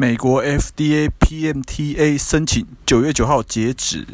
[0.00, 4.06] 美国 FDA PMTA 申请九月九号截止。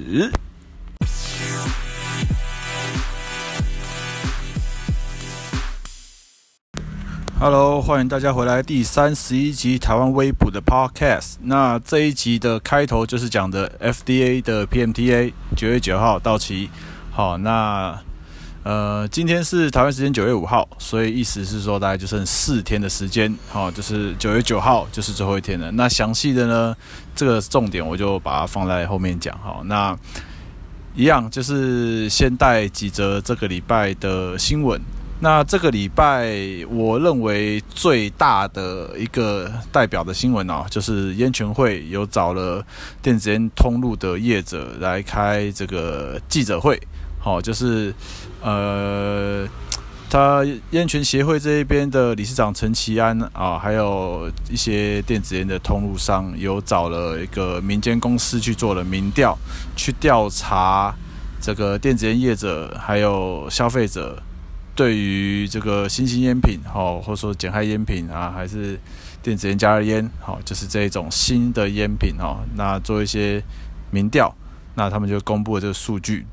[7.39, 11.34] Hello，欢迎大家回来第三十一集台湾微补的 Podcast。
[11.42, 16.70] 那这一集的开头就是讲的 FDA 的 PMTA 九月九号到期。
[17.12, 18.00] 好，那。
[18.64, 25.70] 呃，今天是台湾时间九月五号，所以意思是说大概就剩四天的时间，好，就是九月九号就是最后一天了。
[25.72, 26.74] 那详细的呢，
[27.14, 29.94] 这个重点我就把它放在后面讲，好，那
[30.94, 34.81] 一样就是先带几则这个礼拜的新闻。
[35.20, 36.34] 那这个礼拜
[36.70, 42.65] 我认为最大的一个代表的新闻哦，就是烟权会有找了
[43.03, 46.81] 电子烟通路的业者来开这个记者会。
[47.24, 47.95] 好，就是，
[48.42, 49.48] 呃，
[50.10, 59.34] 他烟权协会这一边的理事长陈其安啊，还有一些电子烟的通路商，有找了一个民间公司去做了民调，
[59.75, 60.94] 去调查
[61.41, 64.22] 这个电子烟业者还有消费者
[64.77, 68.78] 对于这个新型烟品，好，或者说减害烟品啊，还是
[69.22, 73.42] 电子烟加热烟，好，就是这一种新的烟品哦，那做一些
[73.91, 74.31] 民调，
[74.75, 76.27] 那他们就公布了这个数据。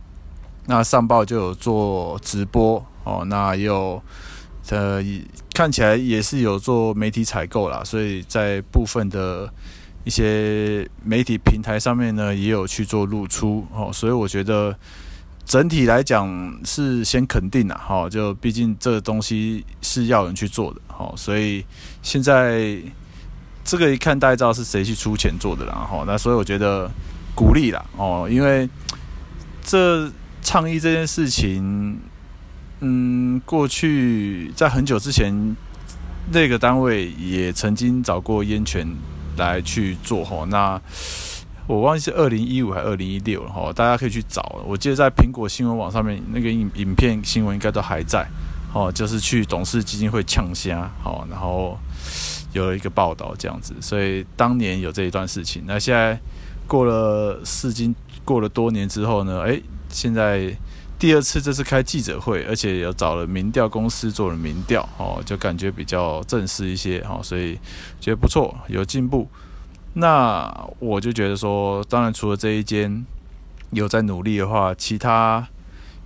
[0.68, 4.02] 那上报就有做直播哦，那也有
[4.70, 5.04] 呃，
[5.54, 9.52] 看起来也是有做媒体采购啦，所以在部分的
[10.06, 14.74] 一些媒体平台上面呢，也有去做露出哦，所以我觉得
[15.46, 21.66] 整体来讲是先肯定啦，哈，就毕竟这个东西是要人去做的，哈，所以
[22.04, 22.78] 现在
[23.66, 26.90] 这个一看大家知道是谁去出钱做的啦，哈，那所以我觉得
[27.36, 28.70] 鼓励啦，哦，因为
[29.64, 30.10] 这。
[30.42, 32.00] 倡议这件事情，
[32.80, 35.56] 嗯，过去在很久之前，
[36.32, 38.88] 那个单位也曾经找过烟权
[39.38, 40.46] 来去做哈。
[40.50, 40.82] 那
[41.68, 44.60] 我忘记是二零一五还是二零一六了哈，大家可以去找。
[44.66, 48.28] 我记得在苹果新闻网上面那个影影片新闻应该都还在
[48.74, 51.78] 哦，就是去董事基金会呛虾哦，然后
[52.52, 53.76] 有了一个报道这样子。
[53.80, 55.64] 所以当年有这一段事情。
[55.68, 56.20] 那现在
[56.68, 57.96] 过了四经
[58.26, 59.42] 过了多年之后呢？
[59.42, 59.62] 诶。
[59.92, 60.56] 现在
[60.98, 67.60] 第二次这次开记者会，而且有找了民调公司做了民调，哦，就感觉比较正式一些，哦，所以
[68.00, 69.28] 觉得不错，有进步。
[69.94, 73.06] 那我就觉得说，当然除了这一间
[73.72, 75.46] 有在努力的话，其他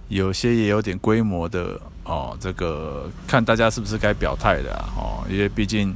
[0.08, 5.96] 有些也有点规模的，哦，这个看大家是不是该表态的，哦，因为毕竟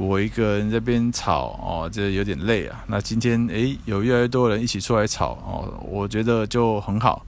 [0.00, 2.82] 我一个人这边吵，哦，这有点累啊。
[2.86, 5.78] 那今天诶，有越来越多人一起出来吵，哦。
[5.86, 7.22] 我觉得就很好，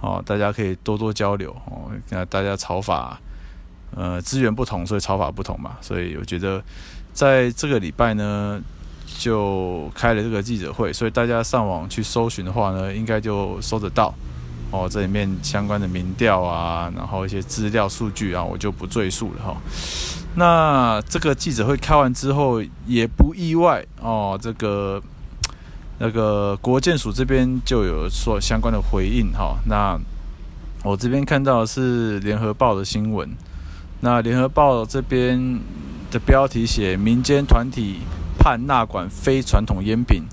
[0.00, 1.90] 哦，大家可以多多交流哦。
[2.08, 3.20] 那大家吵法，
[3.94, 5.76] 呃，资源不同，所以吵法不同嘛。
[5.82, 6.64] 所以我觉得，
[7.12, 8.58] 在这个礼拜呢，
[9.18, 14.14] 就开了这个记者会，所以大家上网去搜寻的话呢，应该就搜得到
[14.74, 14.88] 哦。
[14.90, 19.56] 这里面相关的民调啊，然后一些资料数据啊，我就不赘述了哈、
[20.36, 25.02] 那这个记者会开完之后，也不意外哦，这个。
[25.96, 29.96] 那个国健署这边就有说相关的回应哈，那
[30.82, 33.30] 我这边看到的是联合报的新闻，
[34.00, 35.60] 那联合报这边
[36.10, 38.00] 的标题写民间团体
[38.36, 40.24] 盼纳管非传统烟品，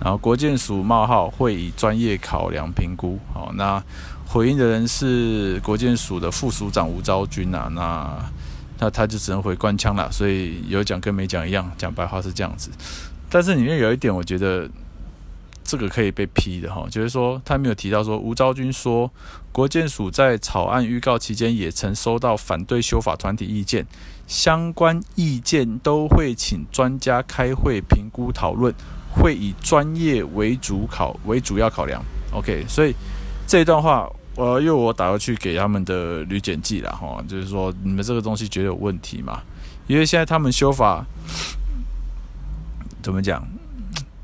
[0.00, 3.82] 然后国建署冒号会以专业考量评估，好，那
[4.26, 8.30] 回应的人是国建署的副署长吴昭君呐，那
[8.78, 12.70] 那他就只能回官腔了，所以有讲跟没讲一样，讲白话是这样子，
[13.28, 14.68] 但是里面有一点我觉得。
[15.70, 19.10] 这个可以被批的哈，就是说他没有提到说吴昭君说，
[19.52, 23.86] 国建署在草案预告期间也曾收到反对修法团体意见，
[24.26, 28.74] 相关意见都会请专家开会评估讨论，
[29.20, 32.02] 会以专业为主考为主要考量。
[32.32, 32.94] OK，所以
[33.46, 39.40] 这一段话，呃，因为我打过去给他们的旅检记了哈，就是说你们这个东西觉得有问题嘛？
[39.86, 41.04] 因为现在他们修法
[43.02, 43.42] 怎么讲？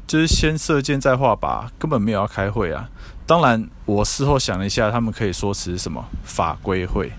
[0.06, 2.88] 就是先射箭再画靶，根本没有要开会啊。
[3.26, 7.10] 当然，我事后想了一下，他们可以说是什么法规会，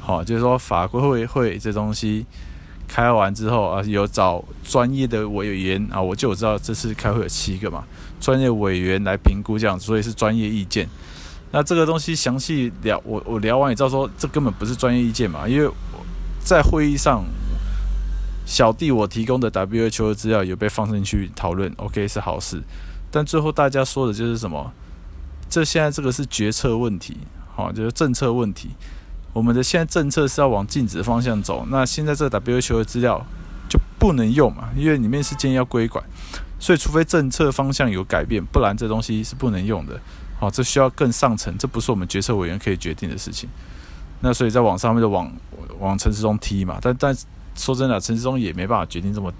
[0.00, 2.26] 好，就是说法规会会这东西
[2.92, 7.82] 开完之后啊，有找专业的委员啊，我就知道这次开会有七个嘛，
[8.20, 10.86] 专业委员来评估这样，所以是专业意见。
[11.52, 15.70] 那这个东西详细聊，我我聊完也知道说，这根本不是专业意见嘛，因为
[16.44, 17.24] 在会议上。
[18.44, 22.60] 小弟我提供的 WHO 的资料有被放进去讨论，OK 是好事，
[23.08, 24.72] 但最后大家说的就是什么？
[25.48, 27.16] 这现在这个是决策问题，
[27.54, 28.70] 好，就是政策问题。
[29.32, 33.24] 我们的现在政策是要往禁止的方向走，那现在这个 WHO 的资料
[33.68, 36.04] 就不能用嘛，因为里面是建议要规管，
[36.58, 39.98] 所以除非政策方向有改变，不然这东西是不能用的。
[40.38, 43.48] 好，这需要更上层，这不是我们决策委员可以决定的事情。
[44.20, 45.32] 那所以在网上面就往
[45.78, 47.16] 往陈时中踢嘛，但但
[47.54, 49.32] 说真的，陈时中也没办法决定这么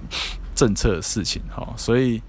[0.55, 1.43] 政策的事情。
[1.50, 2.23] 好，所以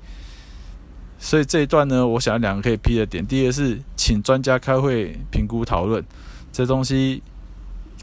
[1.19, 6.03] 所以这一段呢，我想两个可以批的点，第一个是请专家开会评估讨论，
[6.51, 7.21] 这东西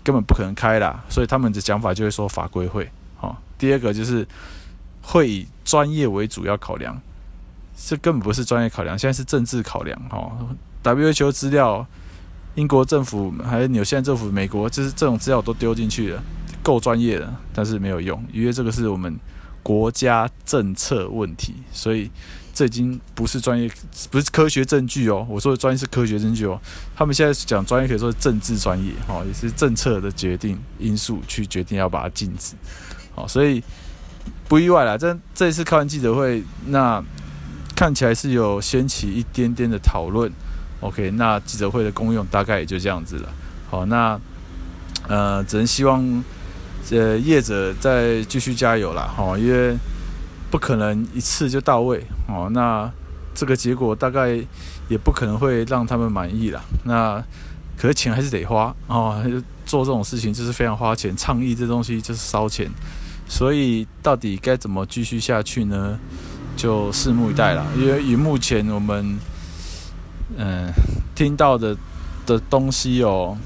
[0.03, 2.91] 根本不可能开啦，所以他们的讲法就会说法规会。
[3.17, 4.27] 好，第二个就是
[5.03, 7.01] 会以专业为主要考量。
[7.83, 9.99] 这根本不是专业考量，现在是政治考量。
[10.11, 10.31] 哈
[10.85, 11.87] ，WHO 资料，
[12.55, 16.23] 英国政府还有纽西兰政府、美国，就是这种资料都丢进去了，
[16.63, 19.19] 够专业了，但是没有用，因为这个是我们
[19.63, 22.11] 国家政策问题，所以
[22.61, 23.71] 这已经不是专业，
[24.11, 25.27] 不是科学证据哦。
[25.31, 26.61] 我说的专业是科学证据哦，
[26.95, 32.55] 他们现在讲专业可以说是政治专业，哈，也是政策的决定因素去决定要把它禁止，
[33.15, 33.63] 好，所以
[34.47, 34.99] 不意外啦。
[34.99, 37.03] 这这一次开完记者会，那。
[37.77, 40.31] 看起来是有掀起一点点的讨论
[40.81, 43.33] ，OK，那记者会的功用大概也就这样子了。
[43.71, 44.21] 好，那
[45.09, 46.23] 呃，只能希望
[46.91, 49.75] 呃业者再继续加油啦，哈，因为
[50.51, 52.91] 不可能一次就到位，哦，那
[53.35, 54.39] 这个结果大概
[54.89, 56.61] 也不可能会让他们满意啦。
[56.85, 57.23] 那
[57.79, 59.23] 可是钱还是得花哦，
[59.65, 62.69] 做这种事情就是非常花钱，倡议这东西就是烧钱，
[63.29, 65.99] 所以到底该怎么继续下去呢？
[66.57, 69.19] 就拭目以待了，因为以目前我们
[70.37, 70.71] 嗯、
[71.15, 71.77] 听到的
[72.27, 73.37] 的东西哦，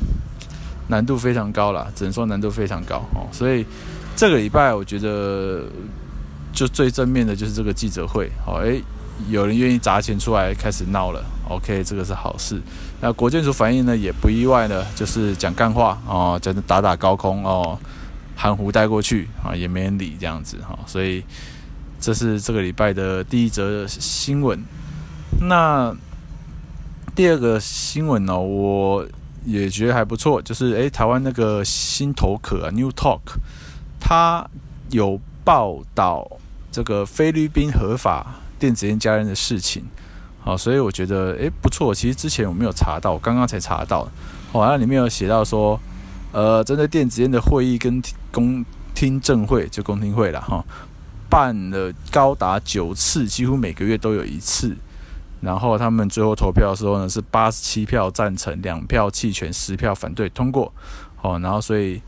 [0.88, 3.28] 难度非常高了，只能说难度非常高哦。
[3.30, 3.64] 所以
[4.16, 5.64] 这个礼拜我觉得
[6.54, 8.82] 就最正面的就是这个记者会，好、哦，诶，
[9.28, 12.60] 有人愿意砸钱出来开始闹了，OK，这个是好事。
[13.00, 17.78] 那国建署反应呢也不意外的，就是讲干话哦，讲打打高空哦，
[18.36, 21.22] 含糊带过去啊、也没人理这样子哈、所以。
[22.00, 24.62] 这是这个礼拜的第一则新闻。
[25.40, 25.96] 那
[27.16, 29.06] 第二个新闻呢，我
[29.46, 33.20] 也觉得还不错，就是诶，台湾那个新头壳啊，New Talk，
[33.98, 34.46] 它
[34.90, 36.30] 有报道
[36.74, 39.84] 这个菲律宾合法电子烟加热的事情。
[40.40, 41.94] 好，所以我觉得诶不错。
[41.94, 44.08] 其实之前我没有查到，我刚刚才查到。
[44.50, 45.78] 好，那里面有写到说，
[46.32, 50.64] 呃，针对电子烟的会议跟公听证会，就公听会了哈。
[51.30, 54.76] 办了高达九次，几乎每个月都有一次。
[55.40, 60.72] 然后他们最后投票的时候呢，是八十七票赞成，两票弃权，十票反对通过。
[61.22, 62.02] 哦，然后所以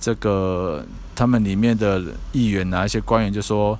[0.00, 0.82] 这个
[1.14, 2.02] 他们里面的
[2.32, 3.78] 议员啊，一些官员就说，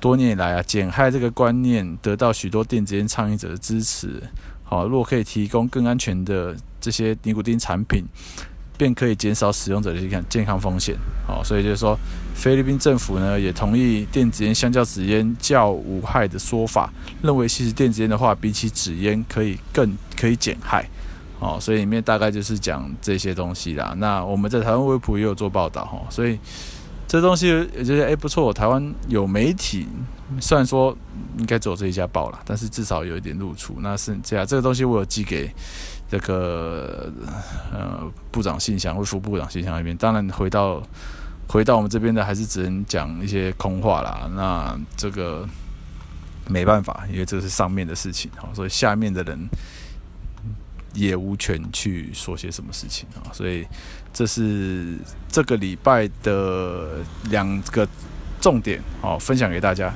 [0.00, 4.22] 多年以来啊，减害这个观念得到许多电子烟倡议者的支持。
[4.64, 8.04] 好，如果可以提供更安全的这些尼古丁产品。
[8.78, 10.94] 便可以减少使用者的健康风险。
[11.26, 11.98] 好，所以就是说，
[12.32, 16.88] 菲律宾政府呢也同意电子烟相较纸烟较无害的说法，
[17.20, 20.88] 认为其实电子烟的话比起纸烟可以更可以减害。
[21.40, 23.96] 好，所以里面大概就是讲这些东西啦。
[23.98, 26.38] 那我们在台湾微博也有做报道哈，所以
[27.08, 29.88] 这东西也觉得哎不错，台湾有媒体，
[30.40, 30.96] 虽然说
[31.38, 33.78] 应该只有这一家报啦，但是至少有一点露出。
[33.80, 35.52] 那是这样，这个东西我有寄给。
[36.10, 37.12] 这个
[37.70, 40.82] 呃部长信箱，卫副部长信箱那边，当然回到
[41.46, 44.26] 回到我们这边的，还是只能讲一些空话啦。
[44.34, 45.46] 那这个
[46.48, 49.38] 没办法，因为这是上面的事情哈，所以下面的人
[50.94, 53.32] 也无权去说些什么事情啊。
[53.32, 53.66] 所以
[54.12, 54.96] 这是
[55.28, 57.86] 这个礼拜的两个
[58.40, 59.92] 重点，哦，分享给大家。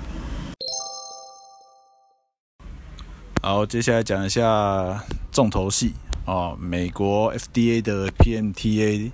[3.43, 5.95] 好，接下来讲一下重头戏
[6.25, 9.11] 啊，美国 FDA 的 PMTA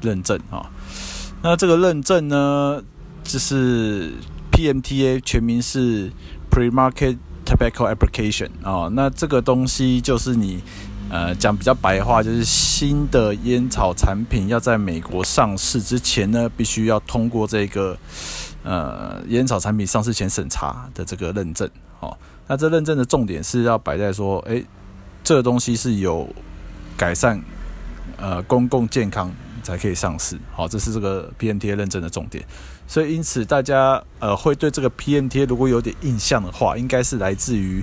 [0.00, 0.70] 认证啊。
[1.42, 2.80] 那这个认证呢，
[3.24, 4.12] 就是
[4.52, 6.12] PMTA 全名是
[6.48, 8.88] Pre-Market Tobacco Application 啊。
[8.92, 10.62] 那这个东西就是你
[11.10, 17.98] 呃讲比较白话，就是新的烟草产品要在美国上市之前呢，必须要通过这个
[18.62, 22.16] 呃烟草产品上市前审查的这个认证哦。
[22.46, 24.64] 那这认证的重点是要摆在说，诶，
[25.22, 26.28] 这个东西是有
[26.96, 27.40] 改善
[28.16, 32.44] 呃公共健康才可以上市，好，这是这个 PMTA 认证的重点。
[32.86, 37.82] 所以因此大家呃会对这个 PMTA 如果有点印象的话，应该是来自于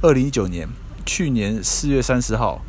[0.00, 0.68] 二零一九年
[1.04, 2.60] 去年四月三十号，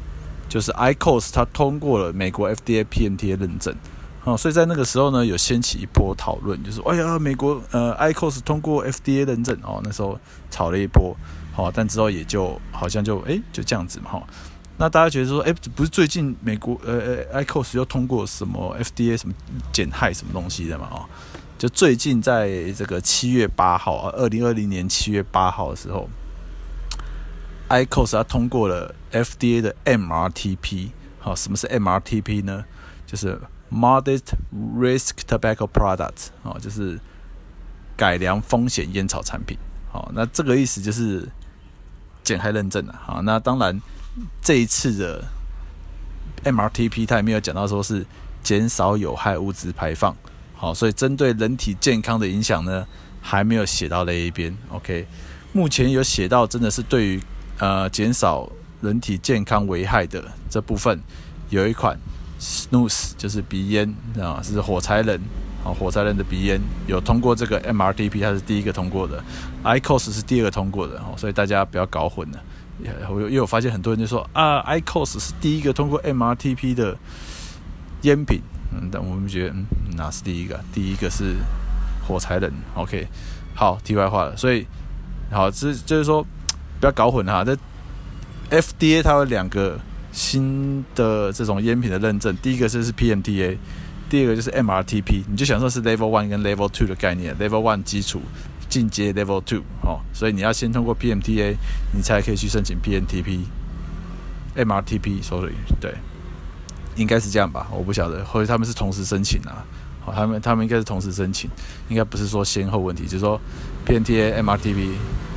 [0.48, 3.75] 就是 Icos 它通过了美国 FDA PMTA 认证。
[4.24, 11.15] 哦，所以在那个时候呢，有掀起一波讨论，就是哎呀，美国呃 Icos 通过 FDA 认证哦，那时候炒了一波，
[11.54, 14.24] 好，但之后也就好像就哎就这样子嘛，哈。
[14.77, 19.36] 那大家觉得说，哎，不是最近美国呃呃 Icos 又通过什么 FDA 什么
[19.72, 21.06] 减害什么东西的嘛，哦，
[21.60, 26.10] 就最近在这个七月八号啊，二零二零年七月八号的时候
[27.69, 30.89] ，IQOS 它通过了 FDA 的 MRTP。
[31.19, 32.63] 好，什么是 MRTP 呢？
[33.07, 33.39] 就是
[33.72, 34.36] Modest
[34.77, 37.00] Risk Tobacco Product，哦，就是
[37.98, 39.57] 改良风险烟草产品。
[39.91, 41.27] 好，那这个意思就是
[42.24, 43.00] 减害认证了。
[43.03, 43.81] 好，那当然
[44.41, 45.24] 这一次的
[46.43, 48.05] MRTP 它也没有讲到说是
[48.43, 50.15] 减少有害物质排放。
[50.53, 52.86] 好，所以针对人体健康的影响呢，
[53.22, 54.55] 还没有写到那一边。
[54.69, 55.07] OK，
[55.53, 57.22] 目前有写到真的是对于
[57.59, 58.50] 呃减少
[58.81, 61.00] 人体健康危害的这部分，
[61.50, 61.97] 有一款
[62.39, 65.19] Snus 就是鼻烟啊，是火柴人
[65.63, 69.24] 啊，火柴人的鼻烟有通过这个 MRTP，它是第一个通过的
[69.63, 71.01] ，Icos 是第二个通过的。
[71.17, 72.43] 所以大家不要搞混了。
[73.09, 76.97] 我又有发现很多人就说啊，Icos 是第一个通过 MRTP 的
[78.01, 78.41] 烟品。
[78.74, 80.59] 嗯，但我们觉得，嗯，哪是第一个？
[80.74, 81.35] 第一个是
[82.05, 82.51] 火柴人。
[82.75, 83.07] OK，
[83.55, 84.35] 好，题外话了。
[84.35, 84.67] 所以，
[85.31, 86.25] 好，这就是说，
[86.86, 87.44] 不要搞混哈。
[87.44, 87.58] 这
[88.51, 89.80] FDA 它有两个
[90.12, 93.58] 新的这种烟品的认证，第一个就是 PMTA，
[94.08, 95.24] 第二个就是 MRTP。
[95.27, 98.22] 你就想说是 Level One 跟 Level Two 的概念，Level One 基础，
[98.70, 100.00] 进阶 Level Two 哦。
[100.13, 101.56] 所以你要先通过 PMTA，
[101.92, 103.39] 你才可以去申请 PMTP、
[104.56, 105.96] MRTP，sorry，对。
[106.96, 109.65] 应该是这样吧，我不晓得，或者他们是同时申请啊？
[110.06, 111.50] 好，他们他们应该是同时申请，
[111.89, 113.42] 应该不是说先后问题，就是说
[113.88, 114.92] PMTA、MRTP。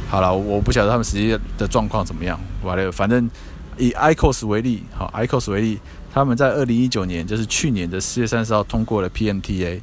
[0.08, 2.40] 好了，我不晓得他们实际的状况怎么样。
[2.62, 3.30] 完了，反正
[3.76, 5.78] 以 Icos 为例，好 Icos 为例，
[6.12, 9.80] 他们在二零一九年，就是去年的四月三十号通过了 PMTA，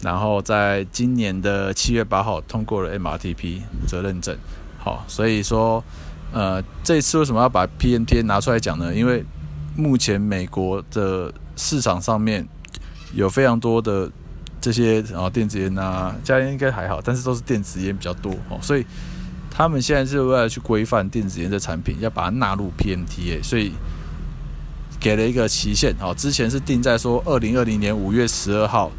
[0.00, 4.36] 然后在今年的七月八号通过了 MRTP 责任证。
[4.78, 5.82] 好，所以说，
[6.32, 8.94] 呃，这次为什么要把 PMTA 拿出来讲呢？
[8.94, 9.24] 因为
[9.76, 12.46] 目前美国的市场上面
[13.12, 14.10] 有非常多的
[14.60, 18.86] 这些啊电子烟啊，加烟应该还好，但是都是电子烟比较多哦，所以
[19.54, 23.72] 他们现在是为了去规范电子烟的产品，要把它纳入 PMTA，所以
[24.98, 26.14] 给了一个期限哦。
[26.16, 28.90] 之前是定在说二零二零年五月十二号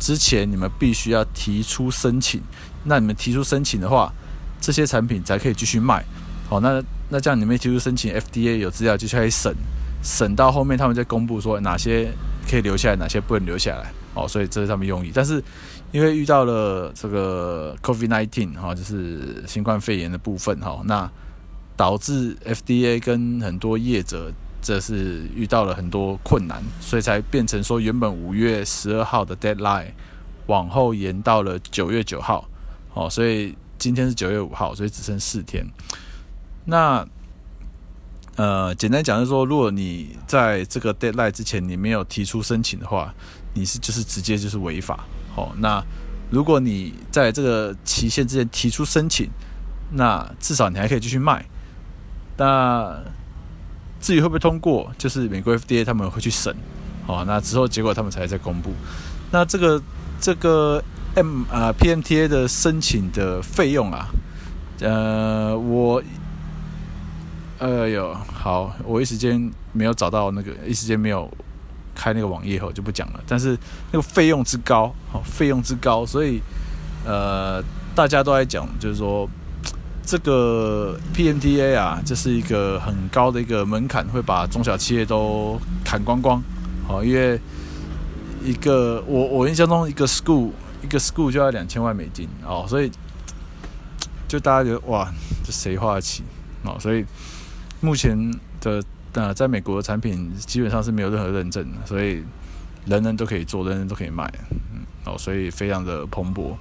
[0.00, 2.42] 之前，你们必须要提出申请。
[2.82, 4.12] 那你们提出申请的话，
[4.60, 6.04] 这些产品才可以继续卖。
[6.48, 9.54] 好，那那这样你们提出申请，FDA 有资料就可以审。
[10.02, 12.10] 审到后面，他们再公布说哪些
[12.50, 13.92] 可以留下来，哪些不能留下来。
[14.14, 15.12] 哦，所以这是他们用意。
[15.14, 15.40] 但是
[15.92, 21.10] 因为遇到了这个 COVID-19 哈，就是新冠肺炎的部分哈，那
[21.76, 24.30] 导致 FDA 跟很多业者
[24.62, 29.92] 这是遇到了很多困难，所以才变成说原本五月十二号的 deadline
[30.46, 32.48] 往后延到了九月九号。
[32.92, 35.64] 哦，所以今天是九月五号，所以只剩四天。
[36.64, 37.06] 那
[38.36, 43.14] 呃，简单讲就是说，如果你在这个 deadline 之前你没有提出申请的话，
[43.54, 45.04] 你是就是直接就是违法。
[45.34, 45.82] 好、哦，那
[46.30, 49.28] 如果你在这个期限之前提出申请，
[49.92, 51.44] 那至少你还可以继续卖。
[52.36, 52.98] 那
[54.00, 56.54] 至于会不会通过，就是美国 FDA 他们会去审。
[57.06, 58.72] 好、哦，那之后结果他们才在公布。
[59.30, 59.82] 那这个
[60.20, 60.82] 这个
[61.14, 64.08] M 啊、PMTA 的申请的费用啊，
[64.80, 66.02] 呃，我。
[67.58, 71.30] 呃，有好，我一时间没有找到那个，一时间没有
[72.00, 73.20] 开那个网页后就不讲了。
[73.26, 73.58] 但是
[73.92, 76.40] 那个费用之高，好，费用之高，所以
[77.04, 77.62] 呃，
[77.94, 79.28] 大家都在讲，就是说
[80.02, 86.42] 这个 PMTA 啊，这是一个很高的一个门槛，会把中小企业都砍光光。
[86.88, 87.38] 好，因为
[88.42, 90.50] 一个我我印象中一个 school
[90.82, 92.90] 一个 school 就要两千万美金哦，所以
[94.26, 95.12] 就大家觉得哇，
[95.44, 96.22] 这谁花得起
[96.64, 96.76] 哦？
[96.80, 97.04] 所以。
[97.82, 98.14] 目前
[98.60, 102.22] 的呃，在美国的产品基本上是没有任何认证的，所以
[102.86, 104.24] 人人都可以做，人人都可以卖，
[104.72, 106.54] 嗯，哦，所以非常的蓬勃。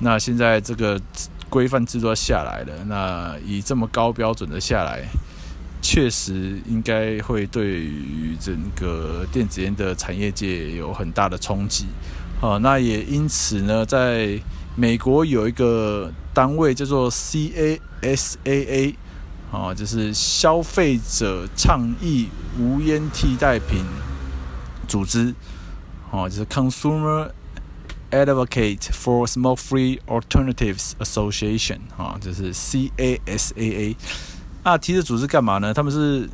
[0.00, 1.00] 那现在这个
[1.48, 5.04] 规范制度下来了，那以这么高标准的下来，
[5.80, 11.86] 确实应该会对于整个电子烟的产业界有很大的冲击。
[12.40, 14.38] 哦，那也因此呢，在
[14.74, 18.94] 美国有一个单位叫做 CASAA。
[19.56, 23.86] 哦，就是消费者倡议无烟替代品
[24.86, 25.34] 组织，
[26.10, 27.30] 哦，就是 Consumer
[28.10, 33.96] Advocate for Smoke-Free Alternatives Association，啊，就是 CASAA。
[34.62, 35.72] 那，提这组织干嘛呢？
[35.72, 36.28] 他们是，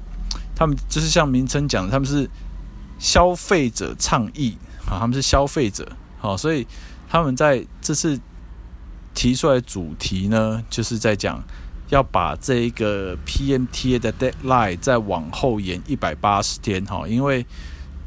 [0.56, 2.28] 他们就是像名称讲的，他们是
[2.98, 5.86] 消费者倡议，啊，他们是消费者，
[6.18, 6.66] 好，所以
[7.08, 8.18] 他们在这次
[9.14, 11.40] 提出来主题呢，就是在讲。
[11.92, 17.44] 要把这一个 PMTA 的 deadline 再往后延一百八十天哈，因为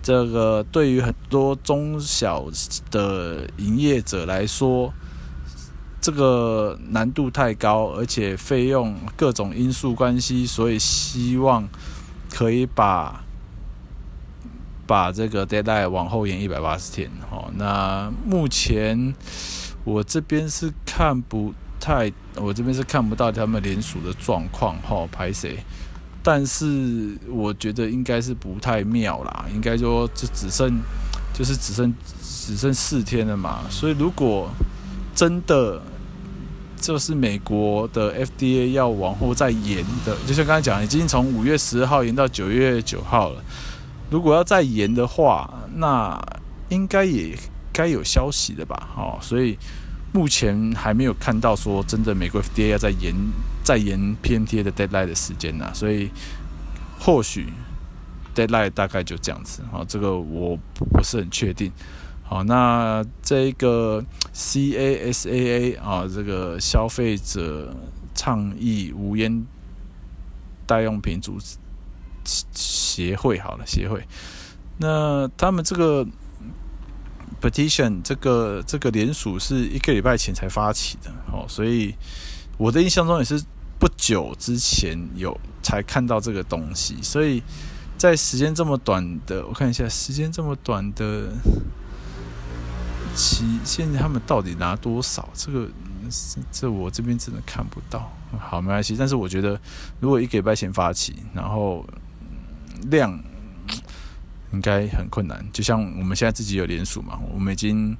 [0.02, 2.48] 这个对于很多中小
[2.90, 4.92] 的营业者来说，
[6.02, 11.70] 这个难度太高，而且费用各种因素关系，所以希望
[12.32, 13.24] 可以把
[14.88, 17.08] 把这个 deadline 往后延一百八十天。
[17.30, 19.14] 哦，那目前
[19.84, 21.54] 我这边是看不
[21.86, 24.76] 太，我这边是看不到他们联署的状况。
[24.82, 25.60] 哈，拍谁？
[26.24, 30.82] 但是我觉得应该是不太妙啦，应该说就只剩
[31.32, 34.50] 就是只剩只剩四天了嘛，所以如果
[35.14, 35.80] 真的
[36.82, 43.44] 就是美国的 FDA 要往后再延的，就像刚才讲，已经从五月十号延到九月九号了，
[44.10, 46.20] 如果要再延的话，那
[46.70, 47.38] 应该也
[47.72, 48.90] 该有消息的吧？
[48.98, 49.56] 哦，所以。
[50.16, 53.14] 目前还没有看到说真的美国 FDA 要再延
[53.66, 56.10] 再延 PMTA 的 deadline 的时间呐，所以
[56.98, 57.48] 或许
[58.34, 61.70] deadline 大概就这样子啊，这个我不是很确定。
[62.24, 64.02] 好，那这个
[64.34, 67.76] CASAA 啊，这个消费者
[68.14, 69.46] 倡议无烟
[70.66, 71.58] 代用品组织
[72.54, 74.02] 协会，好了，协会，
[74.78, 76.08] 那他们这个。
[77.42, 81.94] Petition 这个这个联署是一个礼拜前才发起的，哦，所以
[82.58, 83.40] 我的印象中也是
[83.78, 87.44] 不久之前有才看到这个东西，所以
[87.98, 91.28] 在时间这么短的，我看一下时间这么短的
[93.16, 95.30] 期，现在他们到底拿多少？
[95.36, 95.68] 这个
[96.52, 98.12] 这我这边真的看不到。
[98.40, 99.60] 好，没关系，但是我觉得
[100.00, 101.86] 如果一个礼拜前发起，然后
[102.90, 103.24] 量。
[104.52, 107.96] 应该很困难，就像我们现在自己有联署嘛，我们已经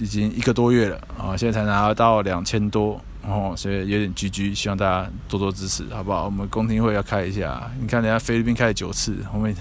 [0.00, 6.26] 已经一个多月了啊，现在才拿到两千多哦，所以有点居居希望大家多多支持，好不好？
[6.26, 9.54] 我们公听会要开一下，你看人家菲律宾开了九次，我们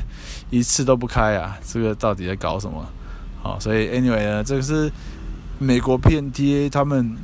[0.50, 2.86] 一次都不开啊，这个到底在搞什么？
[3.42, 4.92] 好，所以 anyway 呢，这个是
[5.58, 7.18] 美国 PMTA 他们，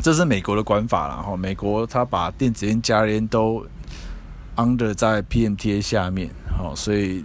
[0.00, 3.66] 这是美国的管法啦，哈，美国他把电子烟、加烟都
[4.56, 6.30] under 在 PMTA 下面。
[6.62, 7.24] 哦，所以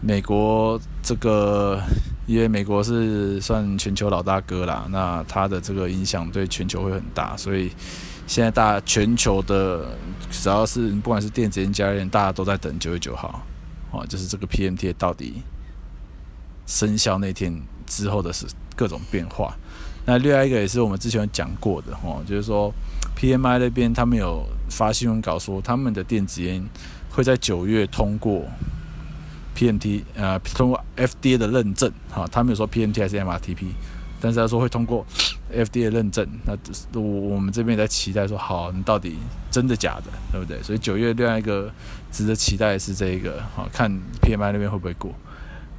[0.00, 1.78] 美国这个，
[2.26, 7.70] 因为美国是算全球老大哥啦，那它的这个影响对全球会很大，所以
[8.26, 9.86] 现在大全球的
[10.30, 13.42] 只要是不管是电子烟、加烟，大家都在等九月九号，
[13.90, 15.42] 哦，就是这个 PMT 到底
[16.66, 19.54] 生效那天之后的是各种变化。
[20.06, 22.72] 那另外一个也是我们之前讲过的哦，就是说
[23.18, 26.64] PMI 那边他们有发新闻稿说他们的电子烟。
[27.08, 28.44] 会在九月通过
[29.56, 33.68] PMT，呃，通过 FDA 的认证，哈，他们有说 PMT 还是 MRTP，
[34.20, 35.02] 但是他说会通过
[35.50, 36.52] FDA 认证，那
[37.00, 39.16] 我我们这边在期待说，好，你到底
[39.50, 40.62] 真的假的，对不对？
[40.62, 41.72] 所以九月另外一个
[42.12, 45.10] 值得期待的是这一个，好，看 PMI 那边会不会过。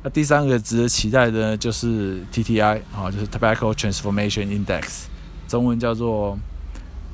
[0.01, 5.03] 那第三个值得期待的呢，就是 TTI，啊，就是 Tobacco Transformation Index，
[5.47, 6.35] 中文叫做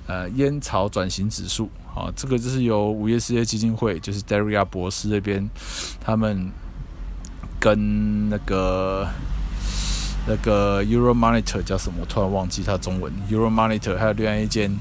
[0.07, 1.69] 呃烟草转型指数。
[1.95, 5.47] 啊，这个就是由午夜世界基金会，就是 Daria 博士那边，
[6.01, 6.51] 他们
[7.59, 9.07] 跟那个
[10.27, 11.99] 那个 Euro Monitor 叫什么？
[12.01, 13.13] 我突然忘记它中文。
[13.29, 14.75] Euro Monitor 还有另外一间，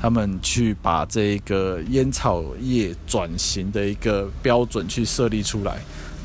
[0.00, 5.76] 他们去把这个烟草业转型的一个标准去设立出来。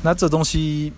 [0.02, 0.90] 那这东西，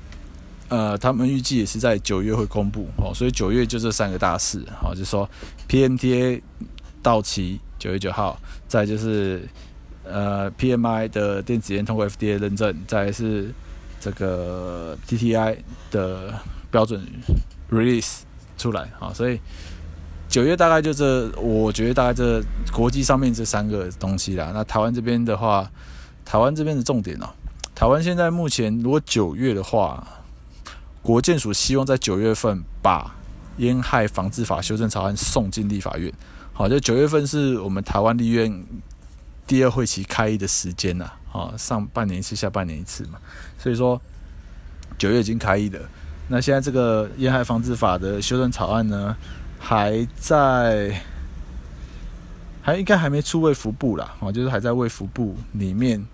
[0.69, 2.87] 呃，他们预计也是在九月会公布。
[2.99, 4.65] 哦，所以九月就这三个大事。
[4.81, 5.29] 好，就是说
[5.69, 6.41] PMTA
[7.05, 7.61] 到期。
[7.77, 9.47] 九月九号，再就是
[10.05, 13.53] 呃 PMI 的电子烟通过 FDA 认证，再是
[14.01, 15.59] 这个 TTI
[15.91, 16.33] 的
[16.71, 17.07] 标准
[17.71, 18.21] release
[18.57, 19.39] 出来啊，所以
[20.31, 24.51] 九月大概就这，我觉得大概这国际上面这三个东西啦。
[24.55, 25.71] 那台湾这边的话，
[26.25, 27.29] 台湾这边的重点哦，
[27.75, 30.07] 台湾现在目前如果九月的话，
[31.03, 33.15] 国健署希望在九月份把
[33.59, 36.11] 烟害防治法修正草案送进立法院。
[36.57, 38.65] 好，就九月份是我们台湾立院
[39.45, 43.19] 第二会期开议的时间呐，啊，上半年一次，下半年一次嘛，
[43.59, 44.01] 所以说
[44.97, 45.81] 九月已经开议了。
[46.29, 49.17] 那现在这个烟害防治法的修正草案呢，
[49.59, 51.03] 还在，
[52.63, 56.07] 还应该还没出卫福部啦，啊，就是还在卫福部里面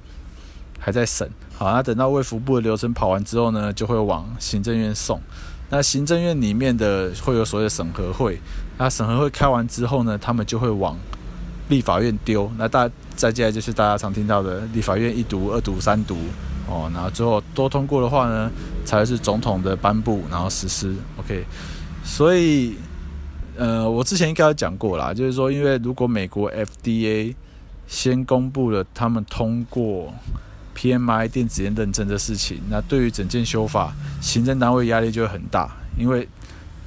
[0.79, 1.31] 还在审。
[1.55, 5.21] 好，那等到卫福部的流程跑完之后呢，就会往行政院送。
[5.71, 8.39] 那行政院里面的会有所谓的审核会，
[8.77, 10.99] 那审核会开完之后呢，他们就会往
[11.69, 12.51] 立法院丢。
[12.59, 16.17] 那大再接下来就是大家常听到的立法院一读、二读、三读
[16.69, 18.51] 哦，然后最后都通过的话呢，
[18.85, 20.95] 才是总统的颁布，然后实施。
[21.19, 21.45] OK，
[22.03, 22.75] 所以
[23.57, 27.35] 呃，我之前应该有讲过啦，就是说，因为如果美国 FDA
[27.87, 30.13] 先公布了他们通过
[30.77, 36.29] PMI 电子烟认证的事情，那对于整件修法，行政单位压力就会很大，因为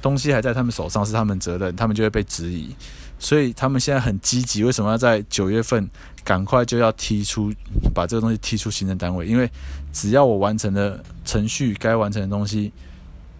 [0.02, 2.74] 东西还在他们手上，是他们责任，他们就会被质疑，
[3.18, 5.88] 所以他们现在很积极，为什么要在九月份
[6.22, 7.52] 赶快就要踢出，
[7.94, 9.26] 把这个东西踢出行政单位？
[9.26, 9.50] 因为
[9.92, 12.72] 只要我完成了程序该完成的东西，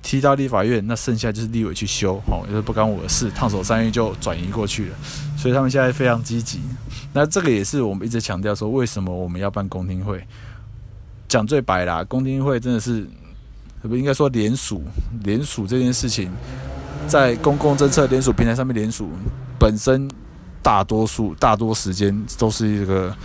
[0.04, 4.96] 踢到立法院，那剩下就是立委去修，哦，就是不干我的事，烫手山芋就转移过去了，
[5.34, 6.60] 所以他们现在非常积极。
[7.14, 10.22] 那这个也是我们一直强调说，为什么我们要办公听会？
[11.26, 13.08] 讲最白啦，公听会真的是，
[13.80, 14.82] 不应该说联署，
[15.22, 16.30] 联署这件事情，
[17.08, 19.08] 在公共政策联署平台上面联署，
[19.58, 20.06] 本身
[20.62, 23.16] 大多数大多时间都是一个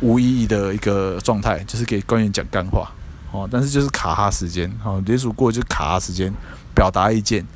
[0.00, 2.92] 无意义的一个状态，就是给官员讲干话
[3.42, 6.32] 哦，但是就是卡哈时间哦，联署过就卡哈时间，
[6.74, 7.46] 表达意见，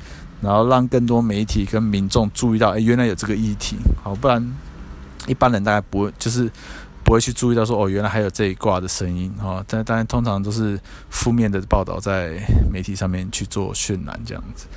[0.41, 4.53] 然后让更多媒体跟民众注意到，哎，原来有这个议题，好，不然
[5.27, 6.49] 一般人大概不会就是。
[7.03, 12.39] 不会去注意到说哦，原来还有这一挂的声音哦，但当然通常都是负面的报道在
[12.71, 14.67] 媒体上面去做渲染这样子，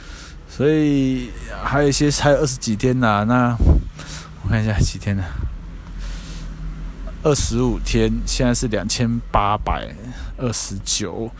[0.49, 1.29] 所以
[1.62, 3.55] 还有一些还有二十几天呐、那
[4.43, 5.23] 我看一下几天呢？
[7.25, 9.89] 二十五天，现在是两千八百
[10.37, 11.31] 二十九，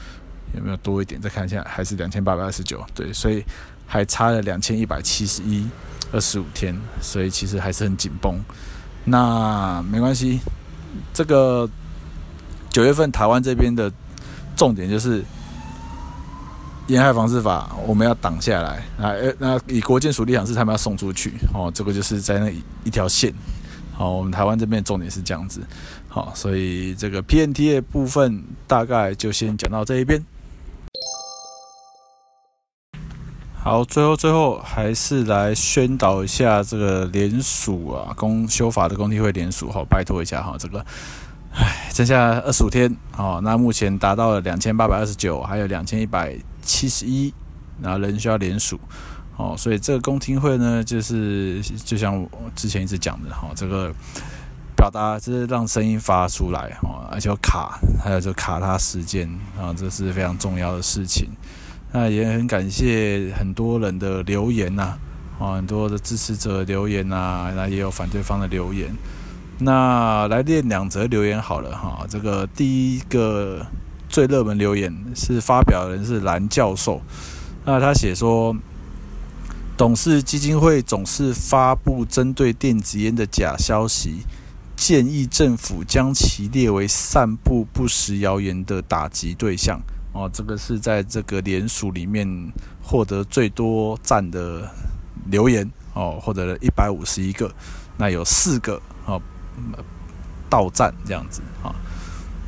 [0.57, 1.21] 有没有多一点？
[1.21, 3.45] 再看一下，还是两千八百二十九，对，所以
[3.87, 5.69] 还差了两千一百七十一，
[6.11, 8.43] 二十五天，所以其实还是很紧绷。
[9.05, 10.41] 那没关系。
[11.13, 11.69] 这个
[12.71, 13.93] 九月份台湾这边的
[14.57, 15.25] 重点就是
[16.87, 19.13] 沿海防治法，我们要挡下来啊！
[19.39, 22.49] 那以国建署立场是他们要送出去哦，这个就是在那
[22.85, 23.35] 一条线。
[23.97, 25.63] 好，我们台湾这边重点是这样子。
[26.09, 30.23] 好，所以这个 PNTA 部分大概就先讲到这一边。
[33.55, 40.85] 好，最后最后还是来宣导一下这个联署啊，公修法的公听会联署，好，拜托一下哈，这个，
[41.55, 47.33] 唉，剩下二十五天，好，那目前达到了两千八百二十九，还有两千一百七十一，
[47.81, 48.79] 然后人需要联署，
[49.37, 53.93] 哦，所以这个公听会呢，就是就像我之前一直讲的哈，这个
[54.77, 61.29] 表达就是让声音发出来，哈，而且要卡，还有就卡它时间啊，这是非常重要的事情。
[61.93, 64.95] 那也很感谢很多人的留言呐，
[65.39, 68.93] 啊，很多的支持者留言呐，那也有反对方的留言。
[69.59, 72.05] 那来念两则留言好了哈。
[72.09, 73.65] 这个第一个
[74.09, 77.01] 最热门留言是发表人是蓝教授，
[77.65, 78.55] 那他写说，
[79.77, 84.21] 董事基金会总是发布针对电子烟的假消息，
[84.77, 89.81] 建议政府将其列为散布不实谣言的打击对象。
[90.13, 92.25] 哦，这个是在这个联署里面
[92.81, 94.71] 获得最多赞的
[95.27, 97.53] 留言哦，获得了一百五十一个，
[97.97, 99.21] 那有四个哦
[100.49, 101.75] 到赞这样子啊。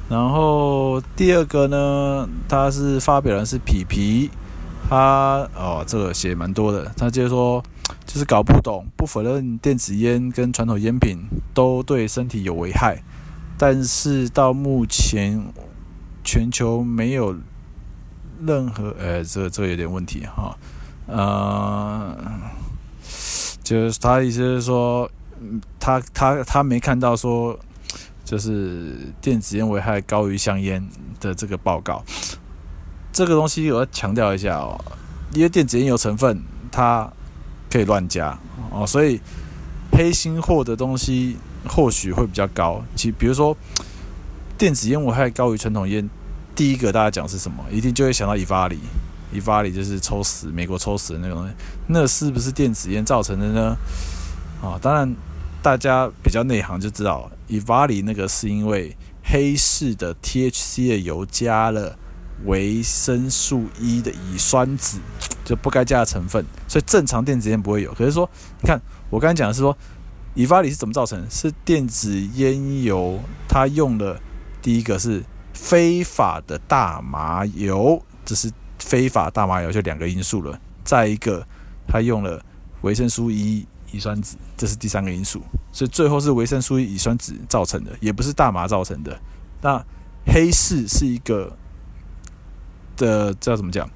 [0.08, 4.30] 然后第二个呢，他是发表人是皮皮，
[4.88, 7.62] 他哦这个写蛮多的，他就是说
[8.04, 11.18] 就是搞不懂，不否认电子烟跟传统烟品
[11.52, 13.02] 都对身体有危害，
[13.58, 15.42] 但是到目前
[16.24, 17.36] 全球没有。
[18.46, 20.54] 任何呃，这、这有点问题哈，
[21.06, 22.14] 呃，
[23.64, 25.10] 就是他意思是说，
[25.80, 27.58] 他他他没看到说，
[28.26, 30.86] 就是电子烟危害高于香烟
[31.18, 32.04] 的这个报告，
[33.16, 34.78] 这个东西我要强调一下哦，
[35.32, 36.38] 因为电子烟油成分，
[36.70, 37.10] 它
[37.70, 38.38] 可以乱加
[38.70, 39.18] 哦，所以
[39.90, 43.56] 黑心货的东西或许会比较高，其比如说
[44.58, 46.06] 电子烟危害高于传统烟。
[46.54, 47.64] 第一个大家讲是什么？
[47.70, 51.54] 一定就会想到 EVALI，EVALI 就是抽死美国抽死的那个东西，
[51.86, 53.76] 那是不是电子烟造成的呢？
[54.62, 55.16] 啊，当然
[55.62, 61.96] 大家比较内行就知道，EVALI 那个是因为黑市的 THC 的油加了
[62.44, 64.98] 维生素 E 的乙酸酯，
[65.44, 67.92] 就不该加的成分，所以正常电子烟不会有。
[67.94, 68.28] 可是说，
[68.60, 69.76] 你看我刚才讲的是说
[70.34, 71.24] ，EVALI 是怎么造成？
[71.30, 74.20] 是电子烟油它用的
[74.60, 75.24] 第一个是。
[75.58, 80.60] 非法的大麻油，这是非法大麻油，就两个因素了。
[80.84, 81.42] 再一个，
[81.88, 82.44] 它用了
[82.82, 85.40] 维生素 E 乙酸酯，这是第三个因素。
[85.72, 89.18] 所以最后是维生素 E 乙酸酯造成的，也不是大麻造成的。
[89.62, 89.82] 那
[90.26, 91.50] 黑市是一个
[92.96, 93.88] 的，这要怎么讲？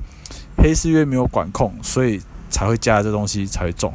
[0.57, 3.93] 黑市因为没有管控，所以才会加这东西才会中。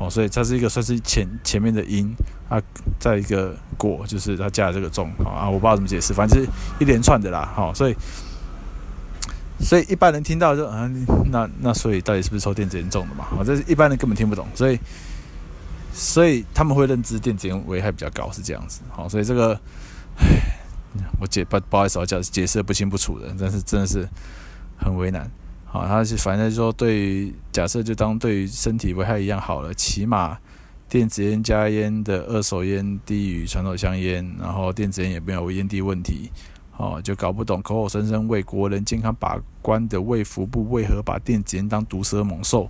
[0.00, 2.14] 哦，所以它是一个算是前前面的因。
[2.48, 2.60] 啊，
[3.00, 6.46] 再一个果就是它加这个重啊，我不知道怎么解释，反正是
[6.78, 7.96] 一连串的啦，好，所以
[9.58, 10.86] 所以一般人听到就啊，
[11.30, 13.26] 那那所以到底是不是抽电子烟重的嘛？
[13.38, 14.78] 哦，这是一般人根本听不懂，所以
[15.94, 19.58] 所以他们会认知电子烟危害比较高是这样子，好，所以这个
[20.18, 20.26] 唉，
[21.18, 24.06] 我解不不好意思，我讲解释不清不楚的，但是真的是
[24.82, 25.30] 很为难。
[25.64, 30.36] 好，他是反正说对于假设就当对于身体危害一样好了，起码
[30.88, 36.30] 电子烟加烟的二手烟低于传统香烟，然后电子烟也没有烟蒂问题。
[36.76, 42.68] 哦，就搞不懂口口声声为国人健康把关的卫福部为何把电子烟当毒蛇猛兽？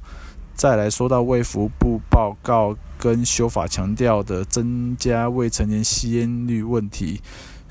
[0.55, 7.20] 再来说到卫福部报告跟修法强调的增加未成年吸烟率问题。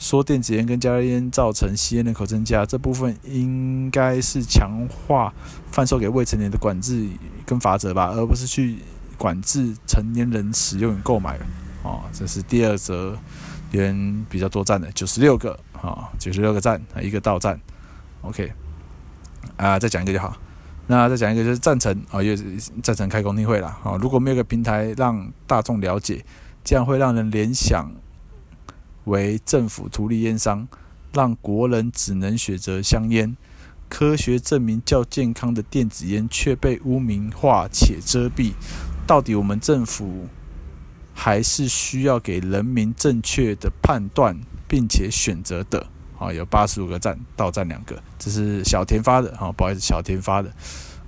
[0.01, 5.31] 说电子烟跟加热烟造成吸烟人口增加，这部分应该是强化
[5.71, 7.07] 贩售给未成年的管制
[7.45, 8.79] 跟罚则吧，而不是去
[9.15, 11.37] 管制成年人使用与购买。
[11.83, 13.15] 哦，这是第二则
[13.69, 17.61] 留言比较多赞的，九十六个啊，九十六个赞，一个到赞。
[18.21, 18.51] OK，
[19.55, 20.35] 啊，再讲一个就好。
[20.87, 22.35] 那再讲一个就是赞成啊，也
[22.81, 23.99] 赞成开公听会了啊。
[24.01, 26.25] 如果没有个平台让大众了解，
[26.63, 27.91] 这样会让人联想。
[29.11, 30.65] 为政府图利烟商，
[31.13, 33.35] 让国人只能选择香烟。
[33.89, 38.53] 科学证明较健康的电子烟却被污名化且遮蔽。
[39.05, 40.25] 到底我们政府
[41.13, 45.85] 还是需要给人民正确的判断，并且选择的？
[46.17, 49.29] 啊，有八十五个赞，倒赞两个，这是小田发的。
[49.35, 50.49] 啊，不好意思，小田发的。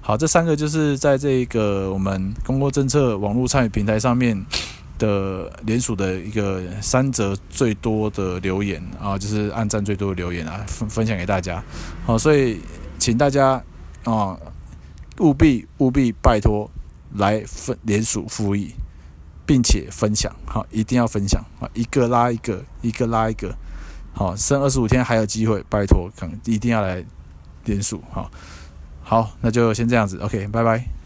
[0.02, 4.46] 好，这三个就是在这个我们公共政策网络参与平台上面。
[5.04, 11.62] 的连署的一个三则最多的留言啊，就是按赞最多的留言啊，分分享给大家。
[12.06, 12.62] 好，所以
[12.98, 13.62] 请大家
[14.06, 14.38] 啊，
[15.20, 16.72] 务必务必拜托
[17.16, 18.74] 来分连署复议，
[19.46, 20.34] 并且分享。
[20.46, 23.54] 好，一定要分享啊，一个拉一个，一个拉一个。
[24.14, 27.04] 好，剩二十五天还有机会，拜托，可能一定要来
[27.66, 28.02] 连署。
[28.10, 28.32] 好，
[29.02, 30.18] 好，那就先这样子。
[30.20, 31.03] OK，拜拜。